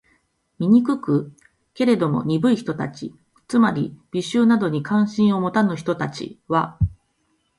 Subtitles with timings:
[0.57, 1.31] 醜く？
[1.75, 3.13] けれども、鈍い人たち
[3.47, 6.79] （つまり、美醜などに関心を持たぬ人たち）は、